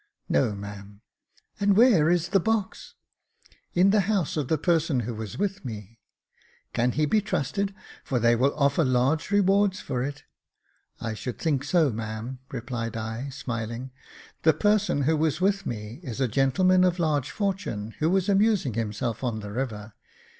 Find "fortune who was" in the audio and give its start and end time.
17.29-18.27